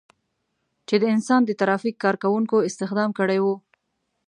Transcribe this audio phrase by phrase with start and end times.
[0.87, 3.55] چې د انسان د ترافیک کار کوونکو استخدام کړي وو.